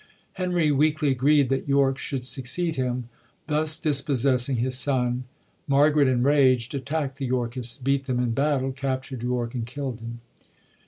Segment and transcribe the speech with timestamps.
[0.33, 3.07] Henry weakly agreed that York should succeed him,
[3.45, 5.25] thus dispossessing his son.
[5.67, 10.21] Margaret, enraged, attackt the Yorkists, beat them in battle, captured York and killd him.